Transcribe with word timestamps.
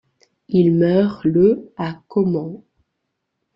Il 0.47 0.73
meurt 0.73 1.23
le 1.25 1.71
à 1.77 1.93
Caumont. 2.07 2.63